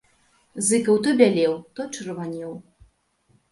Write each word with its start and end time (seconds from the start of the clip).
Зыкаў 0.69 0.95
то 1.09 1.13
бялеў, 1.19 1.53
то 1.77 1.87
чырванеў. 1.93 2.59